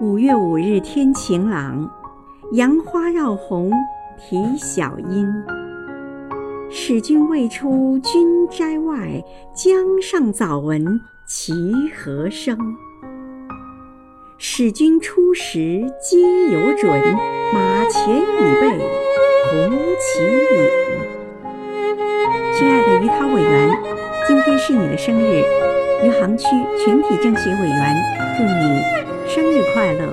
[0.00, 1.90] 五月五日天晴朗，
[2.52, 3.70] 杨花绕红，
[4.18, 5.30] 啼晓莺。
[6.70, 9.22] 使君未出君斋外，
[9.54, 11.52] 江上早闻齐
[11.94, 12.56] 和声。
[14.38, 16.18] 使君出时皆
[16.50, 16.90] 有准，
[17.52, 18.78] 马前已备
[19.50, 20.58] 红旗引。
[22.54, 23.78] 亲爱的于涛委员，
[24.26, 25.44] 今天是你的生日，
[26.06, 26.46] 余杭区
[26.82, 27.96] 全体政协委员
[28.38, 28.99] 祝你
[29.32, 30.12] 生日快乐。